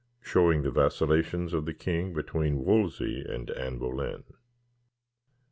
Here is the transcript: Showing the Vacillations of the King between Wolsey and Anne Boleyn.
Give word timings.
Showing 0.23 0.63
the 0.63 0.71
Vacillations 0.71 1.53
of 1.53 1.67
the 1.67 1.75
King 1.75 2.11
between 2.11 2.65
Wolsey 2.65 3.23
and 3.23 3.51
Anne 3.51 3.77
Boleyn. 3.77 4.23